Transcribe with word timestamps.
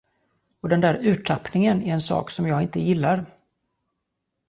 Och 0.61 0.69
den 0.69 0.81
där 0.81 0.95
urtappningen 1.05 1.81
är 1.81 1.93
en 1.93 2.01
sak, 2.01 2.31
som 2.31 2.47
jag 2.47 2.61
inte 2.61 2.79
gillar. 2.79 3.25